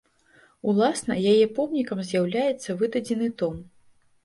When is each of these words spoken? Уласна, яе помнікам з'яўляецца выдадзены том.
Уласна, 0.71 1.17
яе 1.33 1.45
помнікам 1.59 2.03
з'яўляецца 2.09 2.77
выдадзены 2.83 3.31
том. 3.45 3.65